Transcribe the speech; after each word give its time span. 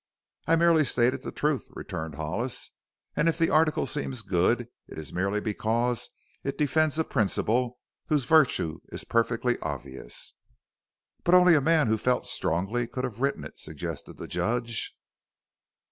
"I've 0.47 0.57
merely 0.57 0.83
stated 0.83 1.21
the 1.21 1.31
truth," 1.31 1.67
returned 1.75 2.15
Hollis, 2.15 2.71
"and 3.15 3.29
if 3.29 3.37
the 3.37 3.51
article 3.51 3.85
seems 3.85 4.23
good 4.23 4.61
it 4.87 4.97
is 4.97 5.13
merely 5.13 5.39
because 5.39 6.09
it 6.43 6.57
defends 6.57 6.97
a 6.97 7.03
principle 7.03 7.77
whose 8.07 8.25
virtue 8.25 8.79
is 8.91 9.03
perfectly 9.03 9.59
obvious." 9.59 10.33
"But 11.23 11.35
only 11.35 11.53
a 11.53 11.61
man 11.61 11.85
who 11.85 11.99
felt 11.99 12.25
strongly 12.25 12.87
could 12.87 13.03
have 13.03 13.21
written 13.21 13.43
it," 13.43 13.59
suggested 13.59 14.17
the 14.17 14.27
Judge. 14.27 14.97